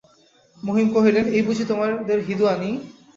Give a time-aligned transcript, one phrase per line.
[0.57, 2.71] মহিম কহিলেন, এই বুঝি তোমাদের হিঁদুয়ানি!